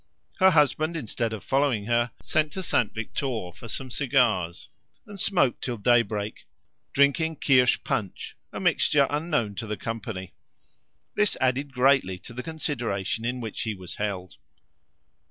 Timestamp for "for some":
3.53-3.91